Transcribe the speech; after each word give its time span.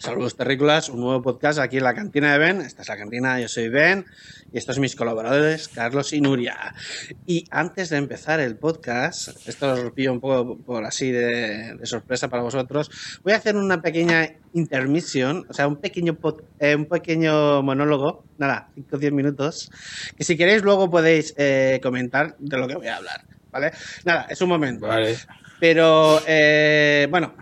Saludos 0.00 0.34
terrícolas, 0.34 0.88
un 0.88 1.00
nuevo 1.00 1.20
podcast 1.20 1.58
aquí 1.58 1.76
en 1.76 1.84
la 1.84 1.94
cantina 1.94 2.32
de 2.32 2.38
Ben. 2.38 2.62
Esta 2.62 2.80
es 2.80 2.88
la 2.88 2.96
cantina, 2.96 3.38
yo 3.38 3.48
soy 3.48 3.68
Ben 3.68 4.06
y 4.50 4.56
estos 4.56 4.76
son 4.76 4.80
mis 4.80 4.96
colaboradores, 4.96 5.68
Carlos 5.68 6.14
y 6.14 6.22
Nuria. 6.22 6.74
Y 7.26 7.44
antes 7.50 7.90
de 7.90 7.98
empezar 7.98 8.40
el 8.40 8.56
podcast, 8.56 9.46
esto 9.46 9.74
os 9.74 9.92
pillo 9.92 10.14
un 10.14 10.20
poco 10.20 10.56
por 10.56 10.86
así 10.86 11.12
de, 11.12 11.78
sorpresa 11.82 12.28
para 12.28 12.42
vosotros, 12.42 12.90
voy 13.22 13.34
a 13.34 13.36
hacer 13.36 13.56
una 13.56 13.82
pequeña 13.82 14.26
intermisión, 14.54 15.44
o 15.50 15.52
sea, 15.52 15.68
un 15.68 15.76
pequeño, 15.76 16.16
eh, 16.60 16.76
un 16.76 16.86
pequeño 16.86 17.62
monólogo, 17.62 18.24
nada, 18.38 18.70
5 18.76 18.96
o 18.96 18.98
10 18.98 19.12
minutos, 19.12 19.70
que 20.16 20.24
si 20.24 20.34
queréis 20.34 20.62
luego 20.62 20.88
podéis 20.88 21.34
eh, 21.36 21.78
comentar 21.82 22.36
de 22.38 22.56
lo 22.56 22.66
que 22.66 22.76
voy 22.76 22.86
a 22.86 22.96
hablar, 22.96 23.26
¿vale? 23.50 23.72
Nada, 24.06 24.28
es 24.30 24.40
un 24.40 24.48
momento. 24.48 24.86
Vale. 24.86 25.18
Pero, 25.60 26.22
eh, 26.26 27.06
bueno, 27.10 27.34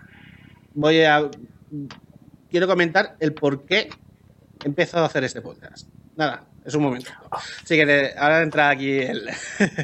voy 0.73 1.03
a 1.03 1.29
quiero 2.49 2.67
comentar 2.67 3.15
el 3.19 3.33
por 3.33 3.65
qué 3.65 3.89
he 4.63 4.67
empezado 4.67 5.03
a 5.03 5.07
hacer 5.07 5.23
este 5.23 5.41
podcast. 5.41 5.87
Nada, 6.15 6.43
es 6.65 6.73
un 6.75 6.83
momento. 6.83 7.11
Así 7.31 7.75
que 7.75 8.13
ahora 8.17 8.41
entra 8.41 8.69
aquí 8.69 8.99
el. 8.99 9.29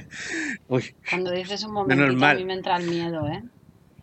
Uy, 0.68 0.96
Cuando 1.10 1.32
dices 1.32 1.64
un 1.64 1.74
momento, 1.74 2.26
a 2.26 2.34
mí 2.34 2.46
me 2.46 2.54
entra 2.54 2.78
el 2.78 2.90
miedo, 2.90 3.28
¿eh? 3.28 3.44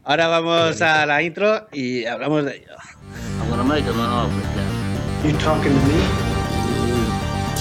Ahora 0.05 0.27
vamos 0.27 0.83
a 0.83 1.07
la 1.07 1.23
intro 1.23 1.69
y 1.73 2.05
hablamos 2.07 2.45
de 2.45 2.57
ello. 2.57 2.73
I'm 3.41 3.51
gonna 3.51 3.63
make 3.65 3.87
an 3.87 3.99
offer, 4.01 4.43
You 5.25 5.33
talking 5.39 5.73
to 5.73 5.87
me? 5.87 6.01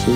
To. 0.06 0.12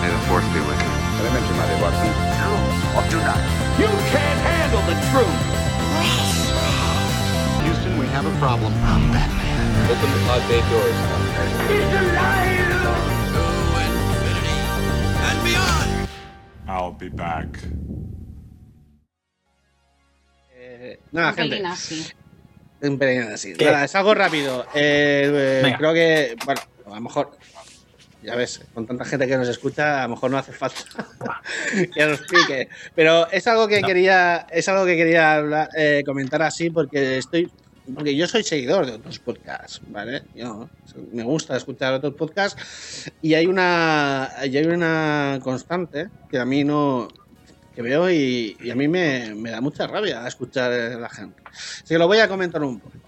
May 0.00 0.08
the 0.10 0.18
force 0.28 0.46
be 0.54 0.60
with 0.60 0.78
you. 0.78 0.92
Elementary, 1.18 1.56
No, 2.38 2.50
or 2.94 3.02
do 3.10 3.18
not. 3.26 3.40
You 3.80 3.88
can't 4.12 4.40
handle 4.40 4.82
the 4.86 4.94
truth! 5.10 5.57
Have 8.18 8.26
a 8.26 8.38
problem. 8.40 8.74
I'm 8.82 9.12
Batman. 9.12 9.90
Open 9.92 10.10
the 10.10 10.18
pod 10.26 10.42
bay 10.50 10.58
doors. 10.58 10.98
He's 11.70 11.92
alive! 12.02 12.66
To 13.30 13.42
infinity 13.86 14.58
and 15.22 15.38
beyond! 15.46 16.08
I'll 16.66 16.90
be 16.90 17.10
back. 17.10 17.46
Eh, 20.50 20.98
nada, 21.12 21.32
gente. 21.32 21.62
Un 22.82 22.98
pelín 22.98 23.22
así. 23.22 23.54
Nada, 23.54 23.84
es 23.84 23.94
algo 23.94 24.14
rápido. 24.14 24.66
Eh, 24.74 25.62
eh, 25.64 25.74
creo 25.78 25.94
que, 25.94 26.34
bueno, 26.44 26.60
a 26.86 26.94
lo 26.96 27.00
mejor 27.00 27.38
ya 28.20 28.34
ves, 28.34 28.62
con 28.74 28.84
tanta 28.84 29.04
gente 29.04 29.28
que 29.28 29.36
nos 29.36 29.46
escucha, 29.46 30.02
a 30.02 30.08
lo 30.08 30.16
mejor 30.16 30.32
no 30.32 30.38
hace 30.38 30.50
falta 30.50 30.80
que 31.94 32.04
nos 32.04 32.18
explique. 32.18 32.68
Pero 32.96 33.30
es 33.30 33.46
algo 33.46 33.68
que 33.68 33.80
quería, 33.80 34.44
es 34.50 34.68
algo 34.68 34.84
que 34.84 34.96
quería 34.96 35.34
hablar, 35.34 35.68
eh, 35.76 36.02
comentar 36.04 36.42
así 36.42 36.68
porque 36.68 37.18
estoy, 37.18 37.48
porque 37.94 38.14
yo 38.16 38.26
soy 38.26 38.42
seguidor 38.42 38.86
de 38.86 38.92
otros 38.92 39.18
podcasts, 39.18 39.80
¿vale? 39.86 40.26
Yo, 40.32 40.70
me 41.12 41.22
gusta 41.22 41.56
escuchar 41.56 41.94
otros 41.94 42.14
podcasts 42.14 43.10
y 43.20 43.34
hay 43.34 43.46
una, 43.46 44.26
hay 44.38 44.56
una 44.58 45.38
constante 45.42 46.10
que 46.28 46.38
a 46.38 46.44
mí 46.44 46.64
no, 46.64 47.08
que 47.78 47.82
veo 47.82 48.10
y, 48.10 48.56
a 48.72 48.74
mí 48.74 48.88
me, 48.88 49.36
me, 49.36 49.52
da 49.52 49.60
mucha 49.60 49.86
rabia 49.86 50.26
escuchar 50.26 50.72
a 50.72 50.98
la 50.98 51.08
gente. 51.08 51.40
Así 51.46 51.84
que 51.86 51.98
lo 51.98 52.08
voy 52.08 52.18
a 52.18 52.26
comentar 52.26 52.60
un 52.60 52.80
poco 52.80 52.98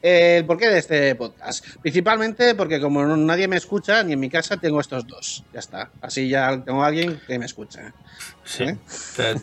el 0.00 0.46
porqué 0.46 0.70
de 0.70 0.78
este 0.78 1.14
podcast. 1.14 1.66
Principalmente 1.82 2.54
porque 2.54 2.80
como 2.80 3.04
nadie 3.04 3.48
me 3.48 3.56
escucha, 3.56 4.02
ni 4.02 4.14
en 4.14 4.20
mi 4.20 4.30
casa 4.30 4.56
tengo 4.56 4.80
estos 4.80 5.06
dos. 5.06 5.44
Ya 5.52 5.60
está. 5.60 5.90
Así 6.00 6.26
ya 6.26 6.58
tengo 6.64 6.82
a 6.82 6.86
alguien 6.86 7.20
que 7.26 7.38
me 7.38 7.44
escucha. 7.44 7.92
Sí. 8.44 8.64
¿Eh? 8.64 8.76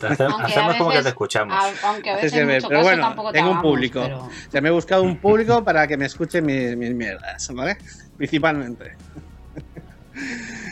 hacemos 0.02 0.76
como 0.76 0.90
que 0.90 1.02
te 1.02 1.08
escuchamos. 1.10 1.56
Aunque 1.84 2.10
a 2.10 2.16
veces 2.16 2.64
pero 2.68 2.82
bueno, 2.82 3.32
tengo 3.32 3.52
un 3.52 3.62
público. 3.62 4.28
Ya 4.52 4.60
me 4.60 4.68
he 4.68 4.72
buscado 4.72 5.04
un 5.04 5.18
público 5.18 5.62
para 5.62 5.86
que 5.86 5.96
me 5.96 6.06
escuche 6.06 6.42
mis, 6.42 6.76
mierdas, 6.76 7.48
¿vale? 7.54 7.76
Principalmente. 8.16 8.96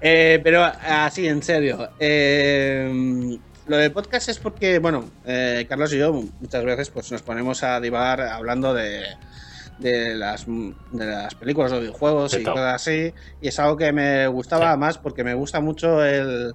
Eh, 0.00 0.40
pero 0.42 0.64
así, 0.64 1.28
en 1.28 1.42
serio. 1.42 1.90
Eh, 1.98 3.38
lo 3.66 3.76
del 3.76 3.92
podcast 3.92 4.28
es 4.28 4.38
porque, 4.38 4.78
bueno, 4.78 5.10
eh, 5.24 5.66
Carlos 5.68 5.92
y 5.92 5.98
yo 5.98 6.12
muchas 6.12 6.64
veces 6.64 6.90
pues 6.90 7.10
nos 7.12 7.22
ponemos 7.22 7.62
a 7.62 7.80
divagar 7.80 8.20
hablando 8.20 8.74
de, 8.74 9.04
de, 9.78 10.14
las, 10.14 10.46
de 10.46 11.06
las 11.06 11.34
películas 11.34 11.72
o 11.72 11.80
videojuegos 11.80 12.34
y 12.34 12.42
cosas 12.42 12.74
así. 12.74 13.12
Y 13.40 13.48
es 13.48 13.58
algo 13.58 13.76
que 13.76 13.92
me 13.92 14.26
gustaba 14.26 14.76
más 14.76 14.98
porque 14.98 15.24
me 15.24 15.34
gusta 15.34 15.60
mucho 15.60 16.04
el. 16.04 16.54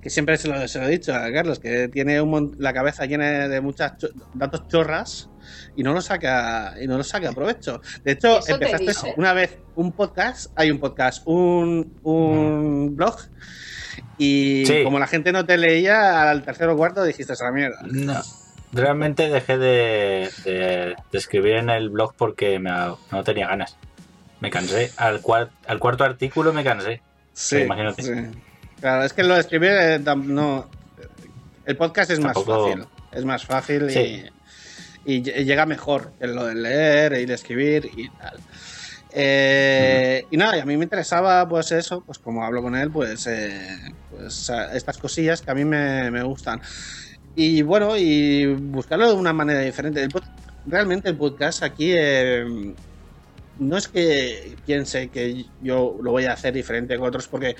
que 0.00 0.10
siempre 0.10 0.36
se 0.36 0.48
lo, 0.48 0.66
se 0.68 0.78
lo 0.78 0.86
he 0.86 0.90
dicho 0.90 1.14
a 1.14 1.30
Carlos, 1.32 1.58
que 1.58 1.88
tiene 1.88 2.20
un, 2.20 2.56
la 2.58 2.72
cabeza 2.72 3.06
llena 3.06 3.48
de 3.48 3.60
muchas 3.60 3.92
datos 4.34 4.68
chorras 4.68 5.30
y 5.76 5.82
no 5.82 5.92
lo 5.92 6.00
saca 6.00 6.74
y 6.80 6.86
no 6.86 6.96
lo 6.96 7.04
saca 7.04 7.32
provecho. 7.32 7.80
De 8.04 8.12
hecho, 8.12 8.40
empezaste 8.46 9.12
una 9.16 9.32
vez 9.32 9.58
un 9.76 9.92
podcast, 9.92 10.52
hay 10.56 10.70
un 10.70 10.78
podcast, 10.78 11.22
un, 11.26 11.98
un 12.02 12.96
blog 12.96 13.16
y 14.18 14.84
como 14.84 14.98
la 14.98 15.06
gente 15.06 15.32
no 15.32 15.44
te 15.46 15.56
leía, 15.58 16.30
al 16.30 16.42
tercero 16.42 16.74
o 16.74 16.76
cuarto 16.76 17.04
dijiste 17.04 17.32
esa 17.32 17.50
mierda. 17.50 17.80
No. 17.84 18.20
Realmente 18.72 19.28
dejé 19.28 19.58
de, 19.58 20.94
escribir 21.12 21.56
en 21.56 21.70
el 21.70 21.90
blog 21.90 22.14
porque 22.16 22.58
no 22.58 23.24
tenía 23.24 23.48
ganas. 23.48 23.76
Me 24.40 24.50
cansé. 24.50 24.90
Al, 24.96 25.20
al 25.66 25.78
cuarto 25.78 26.04
artículo 26.04 26.52
me 26.52 26.64
cansé. 26.64 27.02
Sí, 27.32 27.58
imagínate. 27.58 28.30
Claro, 28.80 29.04
es 29.04 29.12
que 29.12 29.22
lo 29.22 29.34
de 29.34 29.40
escribir 29.40 29.70
eh, 29.72 29.98
no. 29.98 30.68
El 31.66 31.76
podcast 31.76 32.10
es 32.10 32.20
más 32.20 32.34
fácil. 32.34 32.86
Es 33.12 33.24
más 33.24 33.44
fácil 33.44 33.90
y, 33.90 34.24
y, 35.04 35.22
llega 35.22 35.66
mejor 35.66 36.12
que 36.18 36.26
lo 36.26 36.46
de 36.46 36.54
leer 36.54 37.12
y 37.14 37.26
de 37.26 37.34
escribir 37.34 37.90
y 37.96 38.08
tal. 38.10 38.38
Eh, 39.12 40.26
y 40.30 40.36
nada, 40.36 40.56
y 40.56 40.60
a 40.60 40.64
mí 40.64 40.76
me 40.76 40.84
interesaba, 40.84 41.48
pues 41.48 41.72
eso, 41.72 42.02
pues 42.04 42.18
como 42.18 42.44
hablo 42.44 42.62
con 42.62 42.76
él, 42.76 42.90
pues, 42.90 43.26
eh, 43.26 43.76
pues 44.08 44.50
estas 44.72 44.98
cosillas 44.98 45.42
que 45.42 45.50
a 45.50 45.54
mí 45.54 45.64
me, 45.64 46.22
gustan. 46.22 46.60
Y 47.34 47.62
bueno, 47.62 47.96
y 47.96 48.46
buscarlo 48.46 49.08
de 49.08 49.14
una 49.14 49.32
manera 49.32 49.60
diferente. 49.60 50.06
realmente 50.66 51.08
el 51.08 51.16
podcast 51.16 51.62
aquí 51.62 51.92
eh, 51.96 52.44
no 53.58 53.76
es 53.76 53.88
que 53.88 54.56
piense 54.64 55.08
que 55.08 55.46
yo 55.60 55.96
lo 56.02 56.12
voy 56.12 56.26
a 56.26 56.32
hacer 56.32 56.54
diferente 56.54 56.96
que 56.96 57.02
otros, 57.02 57.28
porque 57.28 57.56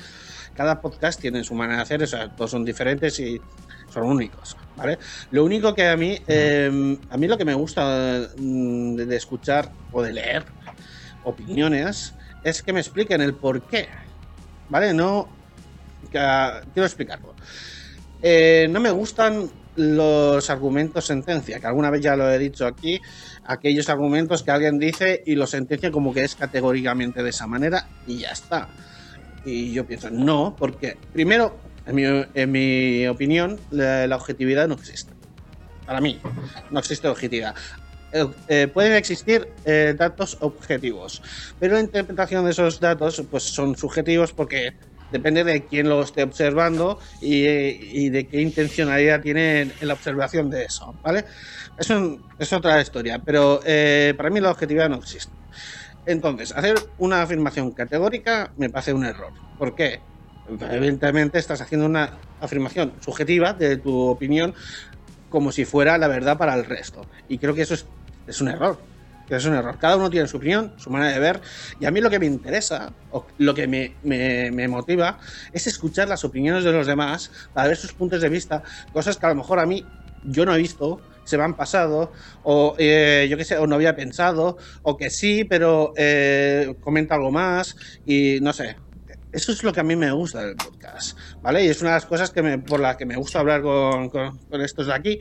cada 0.55 0.81
podcast 0.81 1.21
tiene 1.21 1.45
su 1.45 1.55
manera 1.55 1.79
de 1.79 1.83
hacer, 1.83 2.03
o 2.03 2.07
sea, 2.07 2.29
todos 2.35 2.51
son 2.51 2.65
diferentes 2.65 3.19
y 3.21 3.41
son 3.89 4.05
únicos, 4.05 4.57
¿vale? 4.77 4.99
Lo 5.31 5.45
único 5.45 5.75
que 5.75 5.89
a 5.89 5.97
mí, 5.97 6.17
a 6.29 7.17
mí 7.17 7.27
lo 7.27 7.39
que 7.39 7.45
me 7.45 7.55
gusta 7.55 8.29
mm, 8.37 8.97
de 8.97 9.17
escuchar 9.17 9.73
o 9.93 10.03
de 10.03 10.13
leer 10.13 10.45
opiniones 11.25 12.15
es 12.45 12.63
que 12.63 12.73
me 12.73 12.81
expliquen 12.81 13.21
el 13.21 13.35
por 13.35 13.63
qué. 13.63 13.89
¿Vale? 14.69 14.95
No. 14.95 15.29
quiero 16.11 16.87
explicarlo. 16.87 17.35
Eh, 18.23 18.69
no 18.71 18.81
me 18.81 18.91
gustan 18.91 19.51
los 19.77 20.51
argumentos 20.51 21.07
sentencia, 21.07 21.59
que 21.59 21.67
alguna 21.67 21.91
vez 21.91 22.03
ya 22.03 22.17
lo 22.17 22.31
he 22.31 22.39
dicho 22.39 22.67
aquí, 22.67 23.01
aquellos 23.45 23.89
argumentos 23.89 24.43
que 24.43 24.51
alguien 24.51 24.79
dice 24.79 25.23
y 25.25 25.37
lo 25.37 25.47
sentencia 25.47 25.91
como 25.91 26.13
que 26.13 26.25
es 26.25 26.35
categóricamente 26.35 27.23
de 27.23 27.31
esa 27.31 27.47
manera 27.47 27.89
y 28.07 28.19
ya 28.19 28.31
está. 28.31 28.69
Y 29.45 29.73
yo 29.73 29.87
pienso, 29.87 30.11
no, 30.11 30.55
porque 30.59 30.99
primero, 31.13 31.59
en 31.87 32.53
mi, 32.53 33.07
opinión, 33.07 33.59
la 33.71 34.15
objetividad 34.15 34.69
no 34.69 34.75
existe. 34.75 35.15
Para 35.87 36.01
mí, 36.01 36.21
no 36.71 36.79
existe 36.79 37.09
objetividad. 37.09 37.55
Eh, 38.13 38.27
eh, 38.49 38.69
pueden 38.73 38.95
existir 38.95 39.49
eh, 39.65 39.95
datos 39.97 40.37
objetivos, 40.41 41.23
pero 41.61 41.75
la 41.75 41.81
interpretación 41.81 42.45
de 42.45 42.51
esos 42.51 42.81
datos 42.81 43.23
pues, 43.31 43.45
son 43.45 43.77
subjetivos 43.77 44.33
porque 44.33 44.75
depende 45.13 45.45
de 45.45 45.65
quién 45.65 45.89
lo 45.89 46.03
esté 46.03 46.25
observando 46.25 46.99
y, 47.21 48.09
de 48.11 48.27
qué 48.27 48.41
intencionalidad 48.41 49.21
tiene 49.21 49.63
en 49.63 49.89
la 49.89 49.95
observación 49.95 50.51
de 50.51 50.65
eso, 50.65 50.95
¿vale? 51.03 51.25
Eso 51.79 52.19
es 52.39 52.53
otra 52.53 52.81
historia, 52.81 53.21
pero 53.25 53.61
para 54.17 54.31
mí 54.31 54.39
la 54.41 54.51
objetividad 54.53 54.89
no 54.89 54.97
existe. 54.97 55.33
Entonces, 56.07 56.53
hacer 56.53 56.77
una 56.99 57.23
afirmación 57.23 57.73
categórica 57.73 58.53
me 58.57 58.71
parece 58.71 58.93
un 58.93 59.05
error. 59.05 59.33
¿Por 59.59 59.75
qué? 59.75 60.01
Evidentemente 60.49 61.39
estás 61.39 61.61
haciendo 61.61 61.87
una 61.87 62.19
afirmación 62.41 62.93
subjetiva 63.01 63.53
de 63.53 63.79
tu 63.79 63.99
opinión 63.99 64.55
como 65.31 65.53
si 65.53 65.65
fuera 65.65 65.97
la 65.97 66.09
verdad 66.09 66.37
para 66.37 66.55
el 66.55 66.67
resto. 66.67 67.07
Y 67.29 67.39
creo 67.39 67.55
que 67.55 67.63
eso 67.63 67.75
es 67.75 67.87
es 68.27 68.41
un 68.41 68.49
error. 68.49 68.91
Es 69.31 69.45
un 69.45 69.55
error. 69.55 69.79
Cada 69.79 69.97
uno 69.97 70.11
tiene 70.11 70.27
su 70.27 70.39
opinión, 70.39 70.75
su 70.77 70.91
manera 70.91 71.13
de 71.13 71.21
ver. 71.21 71.41
Y 71.79 71.85
a 71.85 71.93
mí 71.93 72.01
lo 72.01 72.11
que 72.11 72.19
me 72.19 72.27
interesa, 72.27 72.93
o 73.11 73.29
lo 73.39 73.55
que 73.55 73.69
me, 73.69 74.69
motiva, 74.69 75.19
es 75.53 75.69
escuchar 75.69 76.09
las 76.09 76.25
opiniones 76.25 76.65
de 76.65 76.73
los 76.73 76.87
demás 76.87 77.31
para 77.53 77.69
ver 77.69 77.77
sus 77.77 77.95
puntos 77.95 78.21
de 78.21 78.29
vista, 78.29 78.63
cosas 78.93 79.17
que 79.17 79.27
a 79.27 79.29
lo 79.29 79.37
mejor 79.37 79.61
a 79.61 79.67
mí 79.67 79.85
yo 80.23 80.45
no 80.45 80.55
he 80.55 80.59
visto, 80.59 81.03
se 81.23 81.39
me 81.39 81.45
han 81.45 81.57
pasado, 81.57 82.13
o 82.43 82.75
eh, 82.79 83.29
yo 83.31 83.37
qué 83.37 83.45
sé, 83.45 83.57
o 83.57 83.67
no 83.69 83.77
había 83.77 83.95
pensado, 83.95 84.59
o 84.83 84.97
que 84.97 85.11
sí, 85.11 85.45
pero 85.45 85.93
eh, 85.97 86.75
comenta 86.81 87.15
algo 87.15 87.31
más, 87.31 87.77
y 88.05 88.39
no 88.43 88.53
sé. 88.53 88.77
Eso 89.33 89.53
es 89.53 89.63
lo 89.63 89.73
que 89.73 89.81
a 89.81 89.83
mí 89.83 89.97
me 89.97 90.11
gusta 90.11 90.45
del 90.45 90.57
podcast, 90.57 91.17
¿vale? 91.43 91.65
Y 91.65 91.69
es 91.69 91.81
una 91.81 91.91
de 91.91 91.97
las 91.97 92.07
cosas 92.07 92.31
que 92.31 92.43
me, 92.43 92.59
por 92.59 92.81
las 92.81 92.97
que 92.97 93.07
me 93.07 93.17
gusta 93.17 93.41
hablar 93.41 93.63
con, 93.63 94.09
con, 94.09 94.39
estos 94.61 94.87
de 94.87 94.95
aquí, 94.95 95.21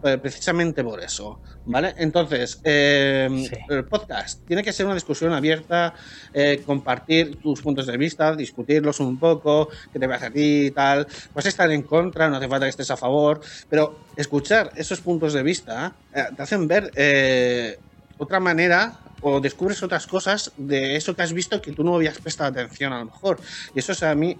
pues, 0.00 0.18
precisamente 0.18 0.82
por 0.82 1.02
eso, 1.02 1.40
¿vale? 1.66 1.94
Entonces, 1.98 2.60
em, 2.64 3.44
el 3.68 3.84
podcast 3.84 4.44
tiene 4.46 4.62
que 4.62 4.72
ser 4.72 4.86
una 4.86 4.94
discusión 4.94 5.32
abierta, 5.32 5.94
eh, 6.32 6.62
compartir 6.64 7.36
tus 7.36 7.60
puntos 7.60 7.86
de 7.86 7.96
vista, 7.96 8.34
discutirlos 8.34 9.00
un 9.00 9.18
poco, 9.18 9.68
qué 9.92 9.98
te 9.98 10.08
parece 10.08 10.26
a 10.26 10.30
ti 10.30 10.66
y 10.66 10.70
tal. 10.70 11.06
Pues 11.32 11.46
estar 11.46 11.70
en 11.70 11.82
contra, 11.82 12.28
no 12.28 12.36
hace 12.36 12.48
falta 12.48 12.66
que 12.66 12.70
estés 12.70 12.90
a 12.90 12.96
favor, 12.96 13.40
pero 13.68 14.00
escuchar 14.16 14.72
esos 14.76 15.00
puntos 15.00 15.32
de 15.32 15.42
vista 15.42 15.94
eh, 16.14 16.24
te 16.34 16.42
hacen 16.42 16.66
ver 16.66 16.90
eh, 16.94 17.78
otra 18.18 18.40
manera 18.40 18.98
o 19.22 19.40
descubres 19.40 19.82
otras 19.82 20.06
cosas 20.06 20.52
de 20.56 20.96
eso 20.96 21.14
que 21.14 21.22
has 21.22 21.32
visto 21.32 21.60
que 21.60 21.72
tú 21.72 21.84
no 21.84 21.94
habías 21.94 22.18
prestado 22.18 22.50
atención 22.50 22.92
a 22.92 22.98
lo 22.98 23.06
mejor. 23.06 23.40
Y 23.74 23.78
eso 23.78 23.92
es 23.92 24.02
a 24.02 24.14
mí 24.14 24.36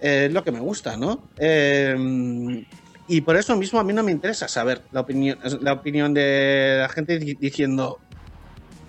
es 0.00 0.32
lo 0.32 0.44
que 0.44 0.52
me 0.52 0.60
gusta, 0.60 0.96
¿no? 0.96 1.28
Eh, 1.38 2.64
y 3.06 3.20
por 3.20 3.36
eso 3.36 3.56
mismo 3.56 3.78
a 3.80 3.84
mí 3.84 3.92
no 3.92 4.02
me 4.02 4.12
interesa 4.12 4.48
saber 4.48 4.82
la 4.92 5.00
opinión, 5.00 5.38
la 5.60 5.72
opinión 5.72 6.14
de 6.14 6.78
la 6.80 6.88
gente 6.88 7.18
diciendo, 7.18 7.98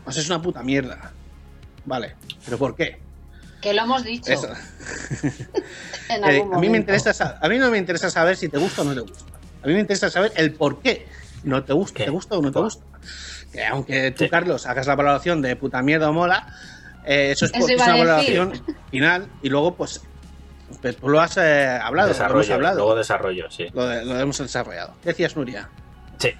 pues 0.04 0.18
es 0.18 0.28
una 0.28 0.42
puta 0.42 0.64
mierda. 0.64 1.14
Vale, 1.86 2.16
pero 2.44 2.58
¿por 2.58 2.76
qué? 2.76 3.00
Que 3.62 3.74
lo 3.74 3.84
hemos 3.84 4.04
dicho. 4.04 4.31
Eh, 6.08 6.46
a 6.54 6.60
mí 6.60 6.70
me 6.70 6.78
interesa, 6.78 7.40
a 7.42 7.50
mí 7.50 7.58
no 7.58 7.72
me 7.72 7.80
interesa 7.80 8.12
saber 8.12 8.38
si 8.38 8.48
te 8.48 8.60
gusta 8.60 8.84
o 8.84 8.86
no 8.86 8.94
te 8.94 9.00
gusta. 9.00 9.26
A 9.64 9.68
mí 9.68 9.74
me 9.74 9.80
interesa 9.80 10.12
saber 10.12 10.31
el 10.36 10.54
por 10.54 10.80
qué 10.80 11.08
no 11.44 11.64
te 11.64 11.74
gusta, 11.74 12.04
te 12.04 12.12
gusta 12.12 12.38
o 12.38 12.44
no 12.44 12.52
te 12.52 12.60
gusta 12.60 12.86
aunque 13.63 14.12
tú, 14.12 14.28
Carlos, 14.30 14.66
hagas 14.66 14.88
la 14.88 14.96
valoración 14.96 15.42
de 15.42 15.56
puta 15.56 15.81
mierda 15.81 16.10
o 16.10 16.13
mola, 16.13 16.48
eh, 17.06 17.31
eso 17.31 17.46
es, 17.46 17.52
una 17.54 17.88
valoración 17.88 18.54
final 18.90 19.28
y 19.42 19.50
luego, 19.50 19.75
pues, 19.75 20.02
pues 20.81 20.98
tú 20.98 21.10
lo 21.10 21.22
has 21.22 21.38
eh, 21.38 21.68
hablado, 21.81 22.13
lo 22.13 22.25
hemos 22.25 22.50
hablado. 22.50 22.78
Luego 22.78 22.96
desarrollo, 22.96 23.52
sí. 23.52 23.68
Lo, 23.74 23.92
hemos 23.92 24.38
desarrollado. 24.38 24.94
¿Qué 25.04 25.10
decías, 25.10 25.36
Nuria? 25.36 25.69
Sí. 26.18 26.31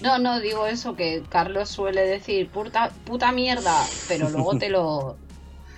No, 0.00 0.18
no, 0.18 0.40
digo 0.40 0.66
eso, 0.66 0.94
que 0.96 1.22
Carlos 1.28 1.68
suele 1.68 2.02
decir 2.02 2.48
puta, 2.48 2.90
puta 3.04 3.32
mierda, 3.32 3.84
pero 4.08 4.28
luego 4.28 4.58
te 4.58 4.68
lo, 4.68 5.16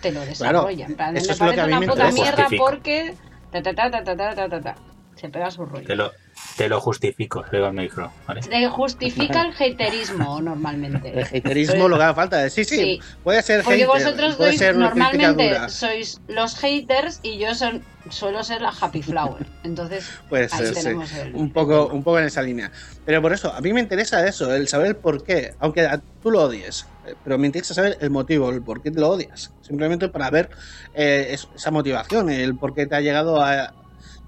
te 0.01 0.13
lo 0.13 0.21
desarrolla. 0.21 0.87
en 0.87 0.97
plan, 0.97 1.15
me 1.15 1.21
parece 1.21 1.65
una 1.65 1.81
puta 1.81 2.11
mierda 2.11 2.47
porque... 2.57 3.15
Ta, 3.53 3.63
ta, 3.63 3.89
ta, 3.89 4.77
se 5.15 5.29
pega 5.29 5.49
su 5.49 5.65
rollo. 5.65 5.87
Te 5.87 5.95
lo, 5.95 6.11
te 6.57 6.69
lo 6.69 6.81
justifico, 6.81 7.45
le 7.51 7.65
al 7.65 7.73
micro. 7.73 8.11
¿vale? 8.27 8.43
Se 8.43 8.69
justifica 8.69 9.43
el 9.43 9.53
haterismo 9.53 10.41
normalmente. 10.41 11.13
El 11.19 11.25
haterismo 11.25 11.89
lo 11.89 11.97
que 11.97 12.03
haga 12.03 12.15
falta. 12.15 12.51
Sí, 12.51 12.65
sí, 12.65 13.01
puede 13.23 13.43
ser 13.43 13.63
Porque 13.65 13.87
vosotros 13.87 14.39
normalmente 14.77 15.69
sois 15.69 16.21
los 16.29 16.57
haters 16.57 17.21
y 17.23 17.39
yo 17.39 17.55
son, 17.55 17.83
suelo 18.11 18.43
ser 18.43 18.61
la 18.61 18.73
happy 18.79 19.03
flower. 19.03 19.47
Entonces, 19.63 20.09
puede 20.29 20.49
ser, 20.49 20.75
sí. 20.75 20.89
un, 21.33 21.53
poco, 21.53 21.87
un 21.87 22.03
poco 22.03 22.19
en 22.19 22.27
esa 22.27 22.43
línea. 22.43 22.71
Pero 23.05 23.21
por 23.23 23.33
eso, 23.33 23.53
a 23.53 23.61
mí 23.61 23.73
me 23.73 23.81
interesa 23.81 24.27
eso, 24.27 24.55
el 24.55 24.69
saber 24.69 24.89
el 24.89 24.97
por 24.97 25.25
qué, 25.25 25.55
aunque 25.59 25.89
tú 26.23 26.31
lo 26.31 26.43
odies. 26.43 26.87
Pero 27.23 27.39
me 27.39 27.47
interesa 27.47 27.75
saber 27.75 27.99
el 28.01 28.11
motivo, 28.11 28.51
el 28.51 28.63
por 28.63 28.83
qué 28.83 28.91
lo 28.91 29.11
odias. 29.11 29.53
Simplemente 29.61 30.09
para 30.09 30.31
ver 30.31 30.51
eh, 30.95 31.37
esa 31.55 31.71
motivación, 31.71 32.31
el 32.31 32.57
por 32.57 32.75
qué 32.75 32.87
te 32.87 32.97
ha 32.97 33.01
llegado 33.01 33.43
a, 33.43 33.75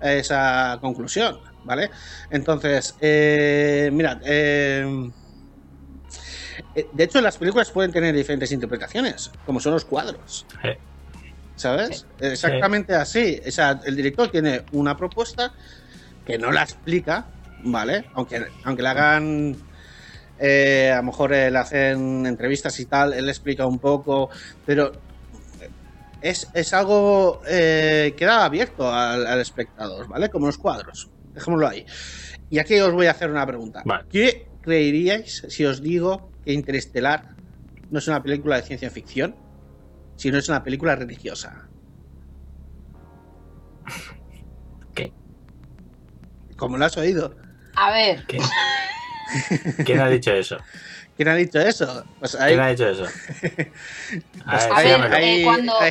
esa 0.00 0.78
conclusión, 0.82 1.38
¿vale? 1.66 1.90
Entonces, 2.30 2.94
eh, 3.00 3.90
mirad, 3.92 4.20
eh, 4.24 5.10
eh, 6.74 6.88
de 6.92 7.04
hecho 7.04 7.20
las 7.20 7.36
películas 7.36 7.70
pueden 7.70 7.92
tener 7.92 8.14
diferentes 8.14 8.50
interpretaciones, 8.52 9.30
como 9.44 9.60
son 9.60 9.74
los 9.74 9.84
cuadros. 9.84 10.46
¿Sabes? 11.56 12.06
Exactamente 12.20 12.94
así. 12.94 13.40
O 13.46 13.50
sea, 13.50 13.80
el 13.84 13.96
director 13.96 14.30
tiene 14.30 14.62
una 14.72 14.96
propuesta 14.96 15.52
que 16.24 16.38
no 16.38 16.52
la 16.52 16.62
explica, 16.62 17.26
¿vale? 17.64 18.04
Aunque, 18.14 18.46
aunque 18.64 18.82
le 18.82 18.88
hagan 18.88 19.56
a 20.38 20.96
lo 20.96 21.02
mejor 21.02 21.30
le 21.30 21.56
hacen 21.56 22.26
entrevistas 22.26 22.78
y 22.78 22.84
tal, 22.84 23.14
él 23.14 23.26
explica 23.30 23.64
un 23.64 23.78
poco, 23.78 24.28
pero 24.66 24.92
es, 26.20 26.72
algo 26.72 27.40
eh, 27.48 28.14
que 28.16 28.24
da 28.24 28.44
abierto 28.44 28.90
al, 28.92 29.40
espectador, 29.40 30.08
¿vale? 30.08 30.28
Como 30.28 30.46
los 30.46 30.58
cuadros. 30.58 31.08
Dejémoslo 31.36 31.68
ahí. 31.68 31.84
Y 32.48 32.58
aquí 32.58 32.80
os 32.80 32.92
voy 32.92 33.06
a 33.06 33.10
hacer 33.10 33.30
una 33.30 33.46
pregunta. 33.46 33.84
¿Qué 34.10 34.48
creeríais 34.62 35.44
si 35.48 35.66
os 35.66 35.82
digo 35.82 36.32
que 36.44 36.54
Interestelar 36.54 37.36
no 37.90 37.98
es 37.98 38.08
una 38.08 38.22
película 38.22 38.56
de 38.56 38.62
ciencia 38.62 38.90
ficción, 38.90 39.36
sino 40.16 40.38
es 40.38 40.48
una 40.48 40.64
película 40.64 40.96
religiosa? 40.96 41.68
¿Qué? 44.94 45.12
¿Cómo 46.56 46.78
lo 46.78 46.86
has 46.86 46.96
oído? 46.96 47.36
A 47.74 47.92
ver. 47.92 48.24
¿Quién 49.84 50.00
ha 50.00 50.08
dicho 50.08 50.32
eso? 50.32 50.56
¿Quién 51.16 51.28
ha 51.28 51.34
dicho 51.34 51.60
eso? 51.60 52.04
Pues 52.18 52.34
hay... 52.34 52.54
¿Quién 52.54 52.60
ha 52.60 52.68
dicho 52.68 52.88
eso? 52.88 53.04
Pues 54.48 54.68
hay, 54.72 55.42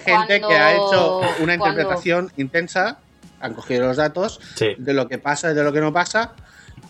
gente 0.01 0.39
que 0.39 0.55
ha 0.55 0.71
hecho 0.71 1.21
una 1.41 1.55
interpretación 1.55 2.31
intensa, 2.37 2.99
han 3.39 3.53
cogido 3.53 3.87
los 3.87 3.97
datos 3.97 4.39
de 4.59 4.93
lo 4.93 5.07
que 5.07 5.17
pasa 5.17 5.51
y 5.51 5.55
de 5.55 5.63
lo 5.63 5.73
que 5.73 5.81
no 5.81 5.93
pasa 5.93 6.33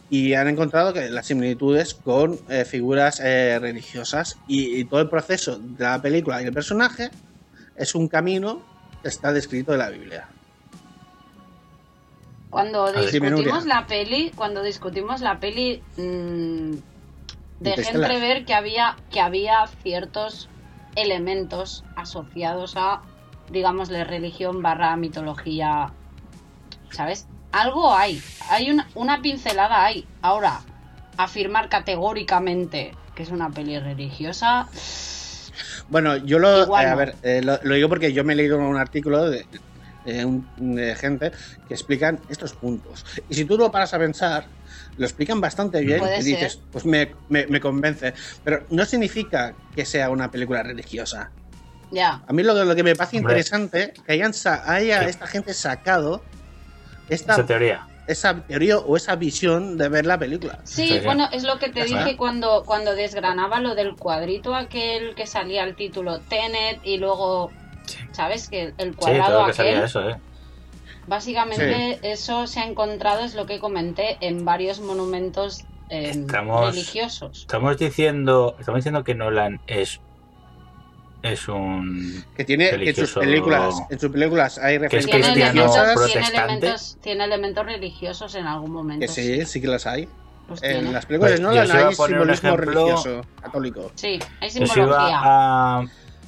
y 0.10 0.34
han 0.34 0.48
encontrado 0.48 0.94
que 0.94 1.10
las 1.10 1.26
similitudes 1.26 1.94
con 1.94 2.40
eh, 2.50 2.66
figuras 2.66 3.20
eh, 3.20 3.58
religiosas. 3.60 4.38
Y, 4.48 4.86
todo 4.86 5.02
el 5.02 5.10
proceso 5.10 5.58
de 5.58 5.84
la 5.84 6.02
película 6.02 6.42
y 6.42 6.46
el 6.46 6.54
personaje 6.54 7.10
es 7.76 7.96
un 7.96 8.08
camino 8.08 8.62
que 9.02 9.10
está 9.10 9.34
descrito 9.34 9.74
en 9.74 9.80
la 9.80 9.90
Biblia. 9.90 10.28
Cuando 12.50 12.92
discutimos 12.94 13.66
la 13.66 13.86
peli, 13.88 14.32
cuando 14.36 14.64
discutimos 14.64 15.22
la 15.22 15.40
peli, 15.40 15.82
mmm, 15.98 16.76
dejé 17.60 17.90
entrever 17.90 18.46
que 18.46 18.54
había, 18.54 18.96
que 19.12 19.20
había 19.20 19.68
ciertos 19.84 20.48
elementos 20.96 21.84
asociados 21.98 22.76
a, 22.78 23.02
digamos, 23.50 23.90
la 23.90 24.06
religión 24.06 24.62
barra 24.62 24.96
mitología, 24.96 25.92
¿sabes? 26.92 27.28
Algo 27.52 27.94
hay, 27.94 28.22
hay 28.50 28.72
una, 28.72 28.88
una 28.96 29.22
pincelada 29.22 29.86
hay. 29.86 30.06
Ahora, 30.22 30.62
afirmar 31.18 31.70
categóricamente 31.70 32.94
que 33.16 33.24
es 33.24 33.30
una 33.30 33.50
peli 33.50 33.80
religiosa... 33.80 34.68
Bueno, 35.88 36.18
yo 36.18 36.40
lo, 36.40 36.76
a 36.76 36.96
ver, 36.96 37.16
eh, 37.22 37.42
lo, 37.44 37.58
digo 37.76 37.88
porque 37.88 38.12
yo 38.12 38.24
me 38.24 38.34
he 38.34 38.36
leído 38.36 38.58
un 38.58 38.76
artículo 38.76 39.30
de, 39.30 39.46
de, 40.04 40.96
gente 40.96 41.32
que 41.68 41.74
explican 41.74 42.20
estos 42.28 42.54
puntos. 42.54 43.06
Y 43.30 43.36
si 43.36 43.46
tú 43.46 43.58
lo 43.58 43.72
paras 43.72 43.94
a 43.94 44.00
pensar, 44.00 44.48
lo 44.98 45.06
explican 45.06 45.40
bastante 45.40 45.82
bien 45.82 46.02
y 46.20 46.24
dices, 46.24 46.60
pues 46.72 46.86
me, 46.86 47.12
convence. 47.62 48.14
Pero 48.44 48.66
no 48.70 48.84
significa 48.86 49.54
que 49.76 49.86
sea 49.86 50.10
una 50.10 50.32
película 50.32 50.64
religiosa. 50.64 51.32
Ya. 51.92 52.24
A 52.28 52.34
mí 52.34 52.42
lo, 52.42 52.66
lo 52.66 52.76
que 52.76 52.84
me 52.84 52.96
parece 52.96 53.18
interesante 53.18 53.94
que 54.06 54.14
hayan, 54.14 54.34
haya 54.66 55.04
esta 55.08 55.28
gente 55.28 55.54
sacado 55.54 56.24
esta 57.10 57.34
esa 57.34 57.46
teoría. 57.46 57.88
Esa 58.08 58.36
teoría 58.42 58.78
o 58.78 58.96
esa 58.96 59.16
visión 59.16 59.78
de 59.78 59.90
ver 59.90 60.06
la 60.06 60.20
película. 60.20 60.60
Sí, 60.64 61.00
bueno, 61.04 61.28
es 61.32 61.44
lo 61.44 61.58
que 61.58 61.70
te 61.70 61.86
dije 61.86 62.16
cuando, 62.16 62.64
cuando 62.64 62.94
desgranaba 62.94 63.60
lo 63.60 63.74
del 63.74 63.96
cuadrito 63.96 64.54
aquel 64.54 65.16
que 65.16 65.26
salía 65.26 65.64
el 65.64 65.76
título 65.76 66.20
Tenet 66.20 66.82
y 66.84 66.98
luego, 66.98 67.52
¿sabes? 68.12 68.48
Que 68.48 68.74
el 68.78 68.96
cuadrado 68.96 69.46
aquel. 69.46 69.84
Eso, 69.84 70.08
¿eh? 70.08 70.18
Básicamente 71.08 72.00
eso 72.04 72.48
se 72.48 72.60
ha 72.60 72.66
encontrado, 72.66 73.24
es 73.24 73.36
lo 73.36 73.46
que 73.46 73.60
comenté, 73.60 74.18
en 74.22 74.44
varios 74.44 74.80
monumentos 74.80 75.64
em, 75.90 76.28
religiosos. 76.28 77.42
Estamos 77.42 77.78
diciendo, 77.78 78.56
estamos 78.60 78.80
diciendo 78.80 79.04
que 79.04 79.14
Nolan 79.14 79.62
es 79.68 80.00
es 81.26 81.48
un 81.48 82.24
que 82.36 82.46
tiene 82.46 82.70
que 82.70 82.90
en 82.90 82.96
sus 82.96 83.14
películas 83.14 83.76
en 83.90 84.00
sus 84.00 84.12
películas 84.12 84.58
hay 84.58 84.78
referencias 84.78 85.12
que 85.12 85.22
es 85.22 85.28
cristiano 85.28 85.72
tiene 86.08 86.28
elementos, 86.28 86.98
tiene 87.02 87.24
elementos 87.24 87.66
religiosos 87.66 88.36
en 88.36 88.46
algún 88.46 88.72
momento 88.72 89.06
que 89.06 89.08
sí 89.08 89.46
sí. 89.46 89.62
que 89.62 89.68
las 89.68 89.86
hay. 89.86 90.08
Pues 90.48 90.62
en 90.62 90.94
las 90.94 91.08
películas 91.08 91.34
de 91.34 91.40
Nolan 91.40 91.72
hay 91.72 91.96
simbolismo 91.96 92.56
religioso 92.56 93.22
católico. 93.42 93.92
Sí 93.96 94.20
hay 94.40 94.50
simbología 94.50 94.84
yo 94.84 94.90
iba 94.90 95.80
a 95.80 95.86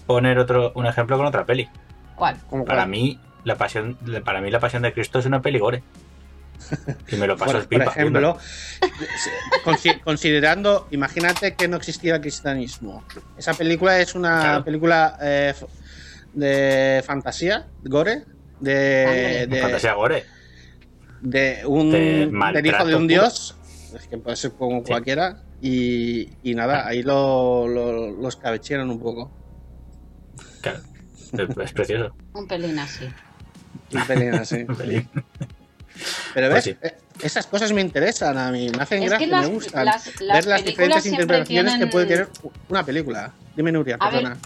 poner 0.08 0.40
otro 0.40 0.72
un 0.76 0.88
ejemplo 0.88 1.18
con 1.18 1.26
otra 1.26 1.46
peli. 1.46 1.70
¿cuál? 2.16 2.38
para 2.66 2.86
mí 2.88 3.20
la 3.44 3.56
pasión, 3.56 3.98
para 4.26 4.42
mí 4.42 4.52
la 4.52 4.60
pasión 4.60 4.82
de 4.82 4.92
Cristo 4.92 5.20
es 5.20 5.26
una 5.26 5.42
peligore. 5.42 5.84
Y 7.12 7.16
me 7.16 7.28
lo 7.28 7.38
paso 7.38 7.68
Por 7.70 7.82
ejemplo, 7.82 8.38
considerando, 10.04 10.88
imagínate 10.92 11.56
que 11.56 11.68
no 11.68 11.78
existiera 11.78 12.18
el 12.18 12.22
cristianismo. 12.22 13.04
Esa 13.38 13.54
película 13.54 14.00
es 14.00 14.16
una 14.16 14.64
película 14.64 15.18
eh, 15.22 15.54
de 16.34 17.04
fantasía, 17.06 17.68
gore, 17.84 18.24
de, 18.60 19.60
fantasía 19.62 19.94
gore. 19.94 20.24
De 21.22 21.64
un 21.66 21.92
del 21.92 22.66
hijo 22.66 22.86
de 22.86 22.96
un 22.96 23.08
dios, 23.08 23.56
que 24.10 24.18
puede 24.18 24.36
ser 24.36 24.52
como 24.52 24.84
cualquiera, 24.84 25.42
y, 25.62 26.30
nada, 26.44 26.88
ahí 26.88 27.02
lo, 27.02 27.68
lo, 27.68 28.12
los 28.12 28.36
cabechieron 28.36 28.90
un 28.90 29.00
poco. 29.00 29.32
Claro. 30.62 30.80
es 31.64 31.74
precioso. 31.74 32.16
Un 32.34 32.48
pelín 32.48 32.78
así. 32.80 33.06
Un 33.94 34.08
pelín 34.08 34.34
así. 34.36 34.56
Un 34.68 34.76
pelín. 34.76 35.10
Pero 36.34 36.50
pues 36.52 36.66
ves, 36.66 36.78
eh, 36.82 36.98
esas 37.22 37.48
cosas 37.48 37.72
me 37.72 37.82
interesan 37.82 38.38
a 38.38 38.52
mí, 38.52 38.70
me 38.70 38.84
hacen 38.84 39.04
gracia, 39.06 39.42
me 39.42 39.48
gustan. 39.48 39.86
ver 40.34 40.46
las 40.46 40.64
diferentes 40.64 41.06
interpretaciones 41.06 41.78
que 41.78 41.88
puede 41.88 42.06
tener 42.06 42.30
una 42.70 42.84
película. 42.86 43.34
Dime, 43.56 43.72
Nuria, 43.72 43.98
perdona. 43.98 44.38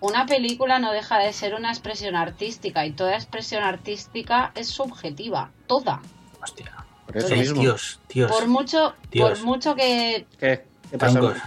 una 0.00 0.26
película 0.26 0.78
no 0.78 0.92
deja 0.92 1.18
de 1.18 1.32
ser 1.32 1.54
una 1.54 1.70
expresión 1.70 2.14
artística 2.14 2.86
y 2.86 2.92
toda 2.92 3.14
expresión 3.14 3.62
artística 3.62 4.52
es 4.54 4.68
subjetiva, 4.68 5.50
toda. 5.66 6.00
Hostia. 6.42 6.72
Por 7.06 7.16
eso 7.16 7.36
mismo. 7.36 7.60
Dios, 7.60 8.00
Dios. 8.08 8.30
Por 8.30 8.48
mucho, 8.48 8.94
por 9.16 9.42
mucho 9.42 9.74
que. 9.74 10.26
¿Qué? 10.38 10.64
¿Qué 10.90 10.98
pasa? 10.98 11.20
Troncos. 11.20 11.42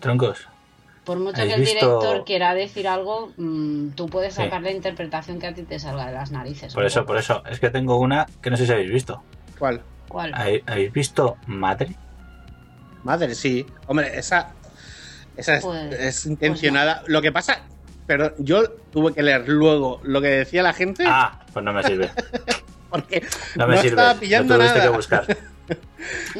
Troncos. 0.00 0.48
Por 1.04 1.18
mucho 1.18 1.42
que 1.42 1.54
el 1.54 1.64
director 1.64 2.24
quiera 2.24 2.54
decir 2.54 2.86
algo, 2.86 3.32
mm, 3.36 3.90
tú 3.90 4.06
puedes 4.08 4.34
sacar 4.34 4.62
la 4.62 4.70
interpretación 4.70 5.38
que 5.38 5.46
a 5.46 5.54
ti 5.54 5.62
te 5.62 5.78
salga 5.78 6.06
de 6.06 6.12
las 6.12 6.30
narices. 6.30 6.74
Por 6.74 6.84
eso, 6.84 7.06
por 7.06 7.16
eso. 7.16 7.42
Es 7.50 7.58
que 7.58 7.70
tengo 7.70 7.98
una 7.98 8.26
que 8.42 8.50
no 8.50 8.56
sé 8.56 8.66
si 8.66 8.72
habéis 8.72 8.92
visto. 8.92 9.22
¿Cuál? 9.58 9.82
¿Cuál? 10.08 10.34
¿Habéis 10.34 10.92
visto 10.92 11.36
Madre? 11.46 11.96
Madre, 13.02 13.34
sí. 13.34 13.64
Hombre, 13.86 14.18
esa, 14.18 14.52
esa 15.36 15.56
es, 15.56 15.64
pues, 15.64 16.26
intencionada. 16.26 17.00
Pues 17.00 17.08
lo 17.08 17.22
que 17.22 17.32
pasa, 17.32 17.62
pero 18.06 18.34
yo 18.38 18.68
tuve 18.92 19.14
que 19.14 19.22
leer 19.22 19.48
luego 19.48 20.00
lo 20.02 20.20
que 20.20 20.28
decía 20.28 20.62
la 20.62 20.74
gente. 20.74 21.04
Ah, 21.06 21.40
pues 21.52 21.64
no 21.64 21.72
me 21.72 21.82
sirve. 21.82 22.10
Porque 22.90 23.24
no, 23.54 23.68
me 23.68 23.76
sirve. 23.76 23.88
estaba 23.88 24.14
pillando 24.14 24.58
lo 24.58 24.64
nada. 24.64 24.82
que 24.82 24.88
buscar. 24.88 25.38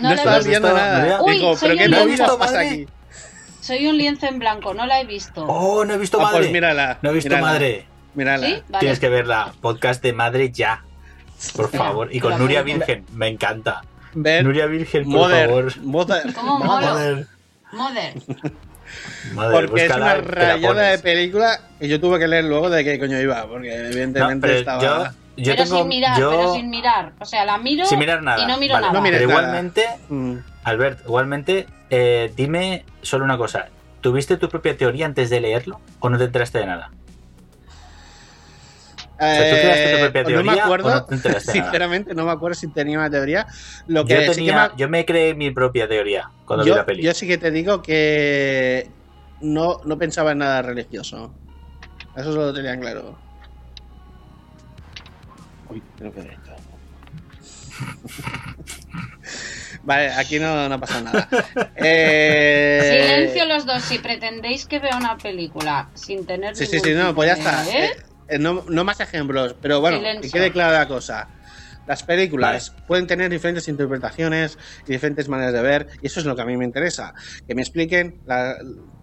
no, 0.01 0.13
estaba 0.13 0.41
pillando 0.41 0.75
nada. 0.75 1.23
Uy, 1.23 1.35
Digo, 1.35 1.55
pero 1.61 1.77
¿qué 1.77 2.07
visto 2.07 2.39
pasa 2.39 2.61
aquí? 2.61 2.87
Soy 3.71 3.87
un 3.87 3.99
lienzo 3.99 4.27
en 4.27 4.41
blanco, 4.41 4.75
no 4.75 4.85
la 4.85 5.01
he 5.01 5.05
visto. 5.05 5.45
Oh, 5.47 5.85
no 5.85 5.95
he 5.95 5.99
visto 5.99 6.19
ah, 6.21 6.31
pues 6.33 6.41
madre. 6.41 6.53
mírala. 6.53 6.99
No 7.03 7.11
he 7.11 7.13
visto 7.13 7.39
madre. 7.39 7.87
Mírala. 8.15 8.45
¿Sí? 8.45 8.63
Tienes 8.81 8.99
que 8.99 9.09
verla. 9.09 9.53
Podcast 9.61 10.03
de 10.03 10.13
madre 10.13 10.51
ya. 10.51 10.83
Por 11.55 11.71
favor. 11.71 12.09
Y 12.13 12.19
con 12.19 12.37
Nuria 12.37 12.63
Virgen. 12.63 13.07
Me 13.13 13.29
encanta. 13.29 13.83
Nuria 14.13 14.67
Virgen, 14.67 15.05
por 15.05 15.31
favor. 15.31 15.79
Mother. 15.83 16.35
¿Cómo 16.35 16.59
Mother? 16.59 17.29
Mother. 17.71 18.15
porque 19.53 19.87
es 19.87 19.95
una 19.95 20.15
rayada 20.17 20.83
de 20.91 20.99
película 20.99 21.61
que 21.79 21.87
yo 21.87 22.01
tuve 22.01 22.19
que 22.19 22.27
leer 22.27 22.47
luego 22.47 22.71
de 22.71 22.83
qué 22.83 22.99
coño 22.99 23.21
iba, 23.21 23.47
porque 23.47 23.73
evidentemente 23.73 24.59
estaba. 24.59 25.15
Yo, 25.37 25.53
pero 25.55 25.65
sin 25.65 25.87
mirar, 25.87 26.17
pero 26.17 26.55
sin 26.55 26.71
mirar. 26.71 27.13
O 27.21 27.25
sea, 27.25 27.45
la 27.45 27.57
miro 27.57 27.87
sin 27.87 28.01
mirar 28.01 28.21
nada. 28.21 28.43
y 28.43 28.47
no 28.49 28.59
miro 28.59 28.81
nada. 28.81 29.01
pero 29.01 29.23
igualmente, 29.23 29.87
mm. 30.09 30.37
Albert, 30.65 31.01
igualmente, 31.05 31.67
eh, 31.89 32.33
dime 32.37 32.85
solo 33.03 33.25
una 33.25 33.39
cosa. 33.39 33.69
¿Tuviste 34.01 34.37
tu 34.37 34.49
propia 34.49 34.77
teoría 34.77 35.07
antes 35.07 35.31
de 35.31 35.41
leerlo 35.41 35.81
o 36.01 36.09
no 36.09 36.19
te 36.19 36.25
enteraste 36.25 36.59
de 36.59 36.67
nada? 36.67 36.91
¿tú 39.21 39.27
creaste 39.27 39.91
tu 39.91 39.97
eh, 39.97 40.01
propia 40.01 40.25
teoría? 40.25 40.37
No 40.37 40.53
me 40.53 40.61
acuerdo, 40.61 41.07
sinceramente, 41.41 42.15
no 42.15 42.25
me 42.25 42.33
acuerdo 42.33 42.55
si 42.55 42.69
tenía 42.69 42.99
una 42.99 43.11
teoría. 43.11 43.47
Lo 43.87 44.07
que 44.07 44.25
yo, 44.27 44.33
tenía, 44.33 44.71
me... 44.71 44.77
yo 44.79 44.89
me 44.89 45.05
creé 45.05 45.35
mi 45.35 45.51
propia 45.51 45.87
teoría 45.87 46.31
cuando 46.47 46.65
vi 46.65 46.71
la 46.71 46.87
peli. 46.87 47.03
Yo 47.03 47.13
sí 47.13 47.27
que 47.27 47.37
te 47.37 47.51
digo 47.51 47.83
que 47.83 48.91
no, 49.43 49.81
no 49.85 49.99
pensaba 49.99 50.33
en 50.33 50.39
nada 50.39 50.63
religioso. 50.63 51.35
Eso 52.17 52.33
solo 52.33 52.47
lo 52.47 52.55
tenía 52.55 52.79
claro. 52.79 53.19
Uy, 55.69 55.83
creo 55.99 56.13
que 56.13 56.39
Vale, 59.83 60.13
aquí 60.13 60.39
no, 60.39 60.69
no 60.69 60.81
pasa 60.81 61.01
nada. 61.01 61.29
Eh... 61.77 63.07
Silencio 63.09 63.47
los 63.47 63.67
dos. 63.67 63.83
Si 63.83 63.99
pretendéis 63.99 64.67
que 64.67 64.79
vea 64.79 64.97
una 64.97 65.17
película 65.17 65.89
sin 65.95 66.27
tener. 66.27 66.55
Sí, 66.55 66.67
sí, 66.67 66.81
sí, 66.81 66.93
no, 66.93 67.15
pues 67.15 67.29
ya 67.29 67.35
está. 67.35 67.65
Eh, 67.67 67.91
eh, 68.29 68.39
no, 68.39 68.65
no, 68.69 68.85
más 68.85 69.01
ejemplos, 69.01 69.57
pero 69.61 69.81
bueno, 69.81 70.01
que 70.21 70.31
quede 70.31 70.53
clara 70.53 70.79
la 70.79 70.89
cosa. 70.89 71.29
Las 71.87 72.03
películas 72.03 72.75
pueden 72.87 73.07
tener 73.07 73.31
diferentes 73.31 73.67
interpretaciones 73.67 74.59
y 74.87 74.93
diferentes 74.93 75.29
maneras 75.29 75.53
de 75.55 75.63
ver, 75.63 75.89
y 76.03 76.07
eso 76.07 76.21
es 76.21 76.27
lo 76.27 76.37
que 76.37 76.43
a 76.43 76.45
mí 76.45 76.57
me 76.57 76.65
interesa. 76.65 77.15
Que 77.49 77.55
me 77.55 77.63
expliquen 77.63 78.21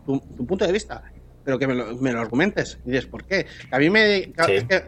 tu, 0.05 0.21
punto 0.45 0.65
de 0.65 0.71
vista, 0.71 1.03
pero 1.43 1.59
que 1.59 1.67
me 1.67 1.73
lo, 1.73 1.97
me 1.97 2.13
lo, 2.13 2.21
argumentes 2.21 2.79
y 2.85 2.91
dices 2.91 3.07
por 3.07 3.25
qué. 3.25 3.47
A 3.71 3.79
mí 3.79 3.89
me, 3.89 4.31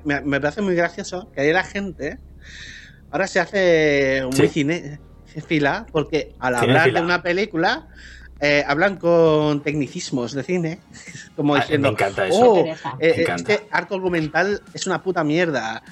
me, 0.05 0.22
me, 0.22 0.39
parece 0.39 0.62
muy 0.62 0.75
gracioso 0.75 1.29
que 1.34 1.41
ahí 1.41 1.51
la 1.51 1.63
gente 1.63 2.19
ahora 3.12 3.27
se 3.27 3.39
hace 3.39 4.24
muy 4.38 4.48
cine 4.48 5.00
fila 5.45 5.86
porque 5.91 6.33
al 6.39 6.55
hablar 6.55 6.91
de 6.91 7.01
una 7.01 7.21
película 7.21 7.88
eh, 8.41 8.63
hablan 8.65 8.95
con 8.95 9.62
tecnicismos 9.62 10.31
de 10.31 10.43
cine, 10.43 10.79
como 11.36 11.55
ah, 11.55 11.59
diciendo, 11.59 11.89
me 11.89 11.91
encanta 11.93 12.27
eso. 12.27 12.53
Oh, 12.53 12.65
eh, 13.00 13.25
este 13.36 13.67
arco 13.69 13.95
argumental 13.95 14.62
es 14.74 14.88
una 14.88 15.03
puta 15.03 15.24
mierda, 15.24 15.83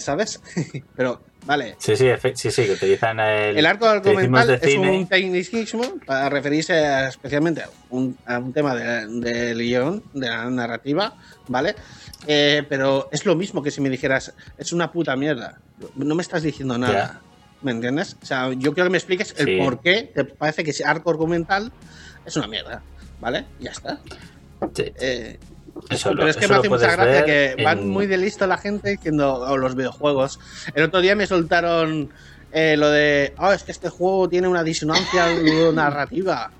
¿sabes? 0.00 0.40
Pero, 0.96 1.22
vale. 1.46 1.76
Sí, 1.78 1.94
sí, 1.96 2.08
sí, 2.34 2.50
sí, 2.50 2.64
que 2.64 2.72
utilizan 2.72 3.20
el... 3.20 3.56
El 3.56 3.66
arco 3.66 3.86
argumental 3.86 4.58
es 4.60 4.76
un 4.76 5.06
tecnicismo 5.06 5.84
para 6.04 6.28
referirse 6.28 7.06
especialmente 7.06 7.62
a 7.62 7.68
un, 7.90 8.16
tema 8.52 8.74
de, 8.74 9.06
de 9.06 9.54
guion, 9.54 10.02
de 10.12 10.28
la 10.28 10.50
narrativa, 10.50 11.14
¿vale? 11.46 11.76
Eh, 12.26 12.64
pero 12.68 13.08
es 13.12 13.26
lo 13.26 13.34
mismo 13.34 13.62
que 13.62 13.70
si 13.70 13.80
me 13.80 13.90
dijeras, 13.90 14.34
es 14.56 14.72
una 14.72 14.90
puta 14.90 15.16
mierda. 15.16 15.60
No 15.94 16.14
me 16.14 16.22
estás 16.22 16.42
diciendo 16.42 16.78
nada. 16.78 17.20
¿Me 17.64 17.72
entiendes? 17.72 18.16
O 18.22 18.26
sea, 18.26 18.52
yo 18.52 18.74
quiero 18.74 18.86
que 18.86 18.90
me 18.90 18.98
expliques 18.98 19.34
el 19.38 19.58
por 19.58 19.80
qué 19.80 20.12
te 20.14 20.24
parece 20.24 20.62
que 20.62 20.70
ese 20.70 20.84
arco 20.84 21.10
argumental 21.10 21.72
es 22.24 22.36
una 22.36 22.46
mierda. 22.46 22.82
¿Vale? 23.20 23.46
Ya 23.58 23.70
está. 23.70 24.00
Eh, 24.76 25.38
pero 25.88 26.28
es 26.28 26.36
que 26.36 26.46
me 26.46 26.54
hace 26.54 26.68
mucha 26.68 26.92
gracia 26.92 27.24
que 27.24 27.56
van 27.64 27.88
muy 27.88 28.06
de 28.06 28.18
listo 28.18 28.46
la 28.46 28.58
gente 28.58 28.90
diciendo 28.90 29.56
los 29.56 29.74
videojuegos. 29.74 30.38
El 30.74 30.84
otro 30.84 31.00
día 31.00 31.16
me 31.16 31.26
soltaron 31.26 32.10
eh, 32.52 32.76
lo 32.76 32.90
de, 32.90 33.34
oh, 33.38 33.50
es 33.50 33.62
que 33.62 33.72
este 33.72 33.88
juego 33.88 34.28
tiene 34.28 34.46
una 34.46 34.62
disonancia 34.62 35.26
narrativa. 35.72 36.50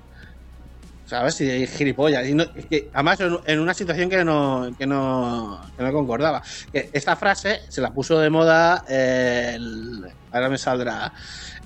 ¿Sabes? 1.05 1.39
Y 1.41 1.67
gilipollas. 1.67 2.27
Y 2.27 2.35
que, 2.63 2.89
además, 2.93 3.19
en 3.45 3.59
una 3.59 3.73
situación 3.73 4.09
que 4.09 4.23
no, 4.23 4.69
que 4.77 4.87
no, 4.87 5.61
que 5.77 5.83
no 5.83 5.93
concordaba. 5.93 6.41
Que 6.71 6.89
esta 6.93 7.15
frase 7.15 7.61
se 7.69 7.81
la 7.81 7.91
puso 7.91 8.19
de 8.19 8.29
moda 8.29 8.83
el, 8.87 10.03
ahora 10.31 10.49
me 10.49 10.57
saldrá 10.57 11.13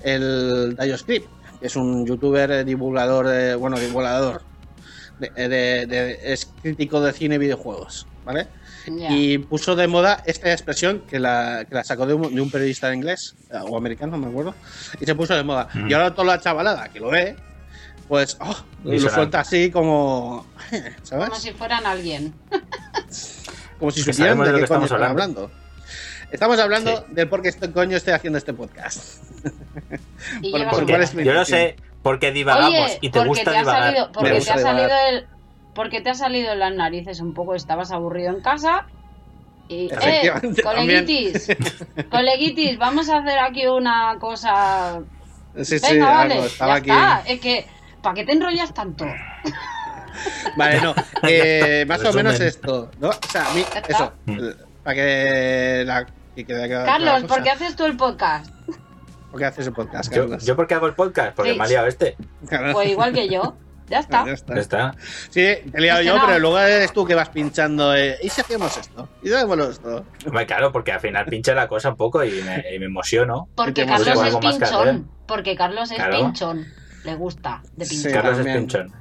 el 0.02 0.76
DioScript, 0.76 1.28
que 1.60 1.66
es 1.66 1.76
un 1.76 2.06
youtuber 2.06 2.64
divulgador, 2.64 3.28
de, 3.28 3.54
bueno, 3.54 3.78
divulgador, 3.78 4.42
de, 5.18 6.18
es 6.22 6.50
crítico 6.62 7.00
de 7.00 7.12
cine 7.12 7.36
y 7.36 7.38
videojuegos, 7.38 8.06
¿vale? 8.24 8.48
Y 8.86 9.38
puso 9.38 9.76
de 9.76 9.86
moda 9.86 10.22
esta 10.24 10.50
expresión 10.50 11.00
que 11.08 11.20
la, 11.20 11.66
que 11.68 11.74
la 11.74 11.84
sacó 11.84 12.06
de 12.06 12.14
un, 12.14 12.50
periodista 12.50 12.92
inglés 12.92 13.36
o 13.50 13.76
americano, 13.76 14.12
no 14.12 14.18
me 14.18 14.28
acuerdo, 14.28 14.54
y 14.98 15.04
se 15.04 15.14
puso 15.14 15.34
de 15.34 15.44
moda. 15.44 15.68
Y 15.86 15.92
ahora 15.92 16.14
toda 16.14 16.36
la 16.36 16.40
chavalada 16.40 16.88
que 16.88 16.98
lo 16.98 17.10
ve, 17.10 17.36
pues 18.10 18.36
oh, 18.40 18.56
lo 18.82 18.98
suelta 19.08 19.38
así 19.40 19.70
como. 19.70 20.44
¿Sabes? 21.04 21.28
Como 21.28 21.40
si 21.40 21.52
fueran 21.52 21.86
alguien. 21.86 22.34
como 23.78 23.92
si 23.92 24.02
supieran 24.02 24.36
de, 24.40 24.52
qué 24.52 24.64
estamos 24.64 24.90
hablando. 24.90 25.48
Estamos 26.32 26.58
hablando 26.58 27.04
del 27.10 27.28
por 27.28 27.40
qué 27.40 27.52
coño 27.72 27.96
estoy 27.96 28.14
haciendo 28.14 28.36
este 28.36 28.52
podcast. 28.52 29.22
Yo 30.42 31.32
lo 31.32 31.44
sé, 31.44 31.76
porque 32.02 32.32
divagamos 32.32 32.98
y 33.00 33.10
te 33.10 33.24
gusta 33.24 33.52
divagar. 33.52 34.10
porque, 34.12 34.40
te 34.40 34.50
ha 34.50 34.58
salido 34.58 34.90
el, 35.08 35.26
porque 35.72 36.00
te 36.00 36.10
ha 36.10 36.14
salido 36.14 36.52
en 36.52 36.58
las 36.58 36.74
narices 36.74 37.20
un 37.20 37.32
poco, 37.32 37.54
estabas 37.54 37.92
aburrido 37.92 38.30
en 38.30 38.40
casa. 38.40 38.86
Y, 39.68 39.88
eh, 40.02 40.32
coleguitis, 40.64 41.46
coleguitis, 42.10 42.76
vamos 42.76 43.08
a 43.08 43.18
hacer 43.18 43.38
aquí 43.38 43.68
una 43.68 44.16
cosa. 44.18 45.00
Sí, 45.62 45.78
sí, 45.78 45.98
vale, 45.98 46.46
estaba 46.46 46.74
aquí. 46.74 46.90
Es 47.26 47.40
que, 47.40 47.66
¿para 48.02 48.14
qué 48.14 48.24
te 48.24 48.32
enrollas 48.32 48.72
tanto? 48.74 49.06
Vale, 50.56 50.80
no, 50.80 50.94
eh, 51.22 51.84
más 51.86 52.04
o 52.04 52.12
menos 52.12 52.38
esto, 52.40 52.90
¿no? 52.98 53.08
O 53.10 53.28
sea, 53.30 53.50
a 53.50 53.54
mí, 53.54 53.64
eso, 53.88 54.12
para 54.82 54.94
que 54.94 55.84
la 55.86 56.06
Carlos, 56.46 57.24
¿por 57.24 57.42
qué 57.42 57.50
haces 57.50 57.76
tú 57.76 57.84
el 57.84 57.96
podcast? 57.96 58.50
¿Por 59.30 59.38
qué 59.38 59.46
haces 59.46 59.66
el 59.66 59.72
podcast, 59.72 60.12
Carlos? 60.12 60.44
¿Yo, 60.44 60.56
por 60.56 60.66
qué 60.66 60.74
hago 60.74 60.86
el 60.86 60.94
podcast? 60.94 61.36
Porque 61.36 61.54
me 61.54 61.64
ha 61.64 61.66
liado 61.66 61.86
este. 61.86 62.16
Pues 62.72 62.88
igual 62.88 63.12
que 63.12 63.28
yo. 63.28 63.56
Ya 63.88 63.98
está. 63.98 64.24
ya 64.24 64.32
está. 64.54 64.94
Sí, 65.30 65.40
te 65.40 65.64
he 65.74 65.80
liado 65.80 66.00
yo, 66.02 66.16
pero 66.24 66.38
luego 66.38 66.60
eres 66.60 66.92
tú 66.92 67.04
que 67.04 67.16
vas 67.16 67.28
pinchando. 67.28 67.94
Eh, 67.96 68.18
¿Y 68.22 68.28
si 68.28 68.40
hacemos 68.40 68.76
esto? 68.76 69.08
¿Y 69.20 69.28
si 69.28 69.34
hacemos 69.34 69.58
esto? 69.58 70.04
claro, 70.46 70.70
porque 70.70 70.92
al 70.92 71.00
final 71.00 71.26
pincha 71.26 71.54
la 71.54 71.66
cosa 71.66 71.90
un 71.90 71.96
poco 71.96 72.22
y 72.22 72.40
me, 72.42 72.84
emociono. 72.84 73.48
Porque 73.56 73.86
Carlos 73.86 74.22
es 74.24 74.36
pinchón. 74.36 75.10
Porque 75.26 75.56
Carlos 75.56 75.90
es 75.90 76.02
pinchón. 76.04 76.66
Le 77.04 77.14
gusta 77.14 77.62
de 77.76 77.86
pinchón. 77.86 78.12
Carlos 78.12 78.38
es 78.38 78.56
pinchón. 78.56 78.92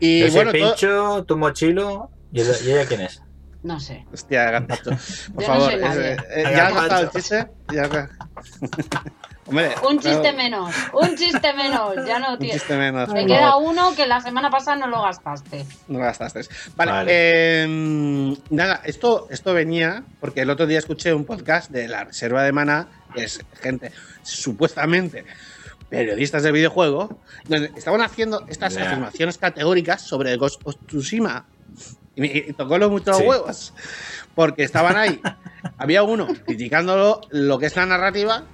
Y 0.00 0.26
yo 0.26 0.32
bueno, 0.32 0.52
pincho, 0.52 1.24
tu 1.24 1.36
mochilo. 1.36 2.10
¿Y 2.32 2.40
ella 2.40 2.86
quién 2.86 3.02
es? 3.02 3.22
No 3.62 3.80
sé. 3.80 4.06
Hostia, 4.12 4.50
Gazpacho. 4.50 4.90
Por 5.34 5.44
favor, 5.44 5.72
eh, 5.72 6.16
eh, 6.30 6.42
¿ya 6.42 6.68
has 6.68 6.74
gastado 6.74 7.02
el 7.02 7.10
chiste? 7.10 7.46
un 9.88 9.98
chiste 9.98 10.32
menos, 10.32 10.74
un 10.92 11.16
chiste 11.16 11.52
menos, 11.54 11.94
ya 12.06 12.18
no 12.18 12.38
tienes. 12.38 12.58
chiste 12.58 12.76
menos. 12.76 13.08
Me 13.08 13.26
queda 13.26 13.56
uno 13.56 13.94
que 13.96 14.06
la 14.06 14.20
semana 14.20 14.50
pasada 14.50 14.76
no 14.76 14.86
lo 14.86 15.02
gastaste. 15.02 15.64
No 15.88 15.98
lo 15.98 16.04
gastaste. 16.04 16.42
Vale, 16.76 17.62
em, 17.62 18.36
nada, 18.50 18.80
esto, 18.84 19.26
esto 19.30 19.54
venía 19.54 20.04
porque 20.20 20.42
el 20.42 20.50
otro 20.50 20.66
día 20.66 20.78
escuché 20.78 21.12
un 21.12 21.24
podcast 21.24 21.70
de 21.70 21.88
la 21.88 22.04
Reserva 22.04 22.44
de 22.44 22.52
Mana, 22.52 22.88
que 23.14 23.24
es 23.24 23.40
gente 23.60 23.90
supuestamente 24.22 25.24
periodistas 25.88 26.42
de 26.42 26.52
videojuego, 26.52 27.20
donde 27.46 27.72
estaban 27.76 28.00
haciendo 28.00 28.44
estas 28.48 28.76
afirmaciones 28.76 29.38
categóricas 29.38 30.02
sobre 30.02 30.36
Ghost 30.36 30.60
of 30.64 30.76
Tsushima. 30.86 31.46
Y 32.14 32.20
me 32.20 32.40
tocó 32.56 32.78
los 32.78 32.90
muchos 32.90 33.20
huevos. 33.20 33.72
Porque 34.34 34.64
estaban 34.64 34.96
ahí. 34.96 35.20
Había 35.78 36.02
uno 36.02 36.28
criticándolo 36.44 37.20
lo 37.30 37.58
que 37.58 37.66
es 37.66 37.76
la 37.76 37.86
narrativa 37.86 38.44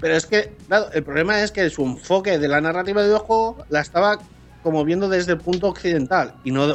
pero 0.00 0.16
es 0.16 0.26
que, 0.26 0.52
claro, 0.68 0.90
el 0.92 1.02
problema 1.02 1.42
es 1.42 1.50
que 1.50 1.68
su 1.68 1.84
enfoque 1.84 2.38
de 2.38 2.48
la 2.48 2.60
narrativa 2.60 3.02
de 3.02 3.08
videojuego 3.08 3.64
la 3.68 3.80
estaba 3.80 4.18
como 4.62 4.84
viendo 4.84 5.08
desde 5.08 5.32
el 5.32 5.38
punto 5.38 5.68
occidental 5.68 6.34
y 6.44 6.50
no 6.50 6.66
de, 6.66 6.74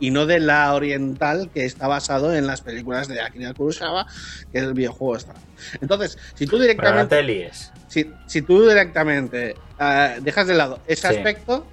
y 0.00 0.10
no 0.10 0.26
de 0.26 0.40
la 0.40 0.74
oriental 0.74 1.50
que 1.52 1.64
está 1.64 1.86
basado 1.86 2.34
en 2.34 2.46
las 2.46 2.60
películas 2.60 3.08
de 3.08 3.20
Akira 3.20 3.54
Kurosawa, 3.54 4.06
que 4.52 4.58
el 4.58 4.74
videojuego 4.74 5.16
está. 5.16 5.34
Entonces, 5.80 6.18
si 6.34 6.46
tú 6.46 6.58
directamente. 6.58 7.50
Si, 7.98 8.12
si 8.26 8.42
tú 8.42 8.68
directamente 8.68 9.56
uh, 9.80 10.22
dejas 10.22 10.46
de 10.46 10.54
lado 10.54 10.80
ese 10.86 11.08
aspecto, 11.08 11.66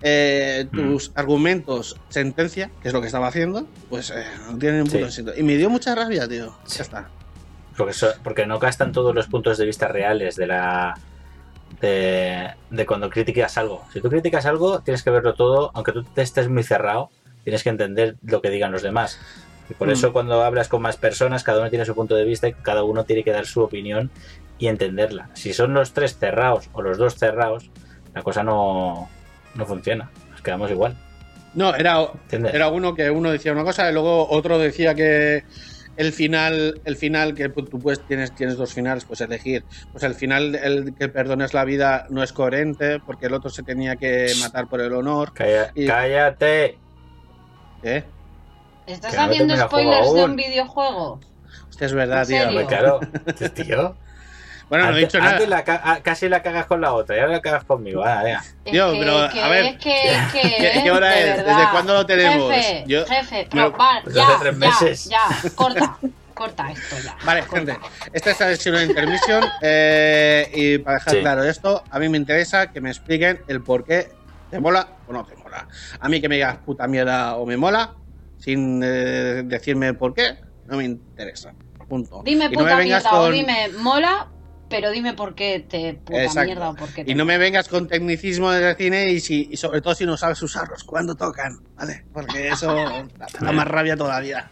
eh, 0.00 0.68
tus 0.72 1.10
mm. 1.10 1.12
argumentos 1.16 1.96
sentencia, 2.08 2.70
que 2.80 2.88
es 2.88 2.94
lo 2.94 3.00
que 3.00 3.06
estaba 3.06 3.26
haciendo, 3.26 3.66
pues 3.90 4.10
eh, 4.10 4.24
no 4.48 4.56
tienen 4.58 4.82
un 4.82 4.90
sentido. 4.90 5.32
Y 5.36 5.42
me 5.42 5.56
dio 5.56 5.70
mucha 5.70 5.94
rabia, 5.94 6.28
tío. 6.28 6.56
Ya 6.68 6.82
está. 6.82 7.08
Porque, 7.76 7.94
porque 8.22 8.46
no 8.46 8.58
gastan 8.58 8.92
todos 8.92 9.14
los 9.14 9.26
puntos 9.26 9.58
de 9.58 9.66
vista 9.66 9.88
reales 9.88 10.36
de 10.36 10.46
la. 10.46 10.94
De, 11.80 12.54
cuando 12.86 13.10
criticas 13.10 13.58
algo. 13.58 13.84
Si 13.92 14.00
tú 14.00 14.08
criticas 14.08 14.46
algo, 14.46 14.80
tienes 14.80 15.02
que 15.02 15.10
verlo 15.10 15.34
todo, 15.34 15.70
aunque 15.74 15.92
tú 15.92 16.02
te 16.02 16.22
estés 16.22 16.48
muy 16.48 16.62
cerrado, 16.62 17.10
tienes 17.44 17.62
que 17.62 17.68
entender 17.68 18.16
lo 18.22 18.40
que 18.40 18.50
digan 18.50 18.72
los 18.72 18.82
demás. 18.82 19.18
Y 19.68 19.74
por 19.74 19.88
mm. 19.88 19.92
eso 19.92 20.12
cuando 20.12 20.42
hablas 20.42 20.68
con 20.68 20.80
más 20.80 20.96
personas, 20.96 21.42
cada 21.42 21.60
uno 21.60 21.70
tiene 21.70 21.84
su 21.84 21.94
punto 21.94 22.14
de 22.14 22.24
vista 22.24 22.48
y 22.48 22.52
cada 22.54 22.84
uno 22.84 23.04
tiene 23.04 23.22
que 23.22 23.32
dar 23.32 23.46
su 23.46 23.62
opinión 23.62 24.10
y 24.58 24.68
entenderla. 24.68 25.30
Si 25.34 25.52
son 25.52 25.74
los 25.74 25.92
tres 25.92 26.18
cerrados 26.18 26.68
o 26.72 26.82
los 26.82 26.98
dos 26.98 27.16
cerrados, 27.16 27.70
la 28.14 28.22
cosa 28.22 28.42
no, 28.42 29.08
no 29.54 29.66
funciona. 29.66 30.10
Nos 30.30 30.42
quedamos 30.42 30.70
igual. 30.70 30.96
No, 31.54 31.74
era, 31.74 32.06
era 32.30 32.68
uno 32.68 32.94
que 32.94 33.10
uno 33.10 33.30
decía 33.30 33.52
una 33.52 33.64
cosa 33.64 33.90
y 33.90 33.92
luego 33.92 34.28
otro 34.28 34.58
decía 34.58 34.94
que 34.94 35.44
el 35.96 36.12
final, 36.12 36.80
el 36.84 36.96
final 36.96 37.34
que 37.34 37.48
tú 37.48 37.78
pues 37.80 38.00
tienes, 38.06 38.32
tienes 38.34 38.56
dos 38.56 38.72
finales, 38.72 39.04
pues 39.04 39.20
elegir. 39.20 39.64
Pues 39.90 40.04
el 40.04 40.14
final, 40.14 40.54
el 40.54 40.94
que 40.94 41.08
perdones 41.08 41.54
la 41.54 41.64
vida 41.64 42.06
no 42.10 42.22
es 42.22 42.32
coherente, 42.32 43.00
porque 43.00 43.26
el 43.26 43.34
otro 43.34 43.50
se 43.50 43.64
tenía 43.64 43.96
que 43.96 44.32
matar 44.40 44.68
por 44.68 44.80
el 44.80 44.92
honor. 44.92 45.32
Cállate. 45.34 46.78
¿Qué? 47.82 48.04
¿Estás 48.86 49.18
haciendo 49.18 49.56
spoilers 49.56 50.14
de 50.14 50.24
un 50.24 50.36
videojuego? 50.36 51.20
Hostia, 51.68 51.86
es 51.86 51.92
verdad, 51.92 52.26
tío. 52.26 52.66
Claro, 52.66 53.00
tío. 53.54 53.96
Bueno, 54.68 54.90
no 54.90 54.96
he 54.96 55.00
dicho 55.00 55.18
nada. 55.18 55.40
La, 55.46 56.02
casi 56.02 56.28
la 56.28 56.42
cagas 56.42 56.66
con 56.66 56.80
la 56.80 56.92
otra 56.92 57.16
y 57.16 57.20
ahora 57.20 57.32
la 57.32 57.40
cagas 57.40 57.64
conmigo. 57.64 58.02
Ah, 58.04 58.42
Tío, 58.64 58.92
pero 58.98 59.18
a 59.18 59.48
ver. 59.48 59.78
¿Qué, 59.78 60.90
hora 60.92 61.18
es? 61.18 61.44
¿Desde 61.44 61.70
cuándo 61.70 61.94
lo 61.94 62.06
tenemos? 62.06 62.52
Jefe, 62.52 62.84
Yo, 62.86 63.06
jefe, 63.06 63.48
va, 63.56 64.00
pues 64.02 64.14
ya, 64.14 64.26
tres 64.40 64.56
meses. 64.56 65.04
ya, 65.06 65.20
ya, 65.42 65.50
corta. 65.50 65.98
Corta 66.38 66.70
esto 66.70 66.94
ya. 67.02 67.16
Vale, 67.24 67.42
gente. 67.42 67.76
Esta 68.12 68.30
es 68.30 68.38
la 68.38 68.46
sesión 68.46 68.76
de 68.76 68.84
intermisión. 68.84 69.42
Eh, 69.60 70.48
y 70.54 70.78
para 70.78 70.98
dejar 70.98 71.18
claro 71.18 71.42
esto, 71.42 71.82
a 71.90 71.98
mí 71.98 72.08
me 72.08 72.16
interesa 72.16 72.70
que 72.70 72.80
me 72.80 72.90
expliquen 72.90 73.40
el 73.48 73.60
por 73.60 73.84
qué 73.84 74.12
te 74.48 74.60
mola 74.60 74.86
o 75.08 75.12
no 75.12 75.24
te 75.24 75.34
mola. 75.34 75.66
A 75.98 76.08
mí 76.08 76.20
que 76.20 76.28
me 76.28 76.36
digas 76.36 76.58
puta 76.58 76.86
mierda 76.86 77.34
o 77.34 77.44
me 77.44 77.56
mola, 77.56 77.94
sin 78.38 78.80
eh, 78.84 79.42
decirme 79.46 79.88
el 79.88 79.96
por 79.96 80.14
qué, 80.14 80.36
no 80.66 80.76
me 80.76 80.84
interesa. 80.84 81.54
Punto. 81.88 82.22
Dime 82.24 82.50
puta 82.50 82.76
mierda 82.76 83.20
o 83.20 83.30
dime 83.32 83.70
mola 83.76 84.28
pero 84.68 84.90
dime 84.90 85.14
por 85.14 85.34
qué 85.34 85.60
te 85.60 85.94
puta 85.94 86.44
mierda 86.44 86.70
o 86.70 86.74
por 86.74 86.92
qué 86.92 87.04
Y 87.06 87.14
no 87.14 87.24
me 87.24 87.38
vengas 87.38 87.68
con 87.68 87.88
tecnicismo 87.88 88.50
de 88.50 88.74
cine 88.74 89.10
y, 89.10 89.20
si, 89.20 89.56
sobre 89.56 89.80
todo 89.80 89.94
si 89.94 90.06
no 90.06 90.16
sabes 90.16 90.42
usarlos 90.42 90.84
cuando 90.84 91.14
tocan, 91.14 91.60
¿vale? 91.76 92.04
Porque 92.12 92.48
eso 92.48 92.74
da 93.40 93.52
más 93.52 93.66
rabia 93.66 93.96
todavía. 93.96 94.50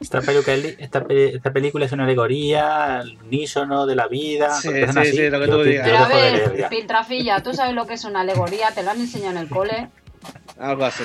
Esta, 0.00 0.18
esta, 0.18 1.06
esta, 1.08 1.52
película 1.52 1.86
es 1.86 1.92
una 1.92 2.04
alegoría 2.04 2.98
al 2.98 3.16
unísono 3.24 3.86
de 3.86 3.96
la 3.96 4.06
vida. 4.06 4.60
Sí, 4.60 4.68
sí, 4.68 5.04
sí, 5.12 5.30
lo 5.30 5.40
que 5.40 5.48
tú 5.48 5.62
digas. 5.62 5.88
Pero 5.88 5.98
a 5.98 6.08
ver, 6.08 6.68
Filtrafilla, 6.68 7.42
¿tú 7.42 7.54
sabes 7.54 7.74
lo 7.74 7.86
que 7.86 7.94
es 7.94 8.04
una 8.04 8.20
alegoría? 8.20 8.70
¿Te 8.72 8.82
lo 8.82 8.90
han 8.90 9.00
enseñado 9.00 9.30
en 9.32 9.38
el 9.38 9.48
cole? 9.48 9.88
Algo 10.58 10.84
así. 10.84 11.04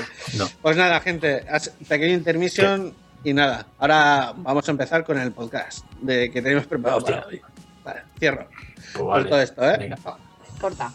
Pues 0.62 0.75
nada, 0.75 0.99
gente, 0.99 1.45
pequeña 1.88 2.13
intermisión 2.13 2.93
y 3.23 3.34
nada. 3.34 3.67
Ahora 3.77 4.34
vamos 4.36 4.67
a 4.67 4.71
empezar 4.71 5.03
con 5.06 5.17
el 5.17 5.32
podcast 5.32 5.86
de 6.01 6.30
que 6.30 6.41
tenemos 6.41 6.67
preparado 6.67 7.01
para 7.01 7.25
hoy. 7.25 7.41
Vale, 7.89 8.04
cierro. 8.19 8.47
Pues 8.93 9.30
todo 9.30 9.41
esto, 9.41 9.69
¿eh? 9.69 9.95
Corta. 10.62 10.91